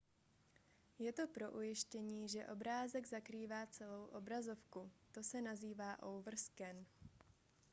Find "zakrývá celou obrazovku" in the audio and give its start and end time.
3.07-4.91